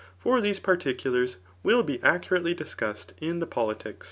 For 0.17 0.41
these 0.41 0.59
particulars 0.59 1.35
wilt 1.61 1.85
be 1.85 2.01
accurately 2.01 2.55
discussed 2.55 3.13
in 3.21 3.37
the 3.39 3.45
Politics. 3.45 3.99